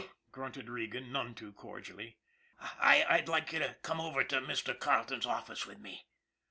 "grunted 0.31 0.67
Regan, 0.67 1.11
none 1.11 1.35
too 1.35 1.53
cordially." 1.53 2.17
I'd 2.79 3.27
like 3.29 3.53
you 3.53 3.59
to 3.59 3.75
come 3.83 4.01
over 4.01 4.23
to 4.23 4.41
Mr. 4.41 4.73
Carleton's 4.79 5.27
office 5.27 5.67
with 5.67 5.77
me." 5.77 6.07